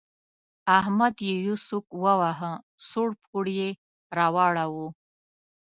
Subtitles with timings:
[0.77, 2.51] احمد يې يو سوک وواهه؛
[2.89, 3.69] سوړ پوړ يې
[4.17, 4.87] راواړاوو.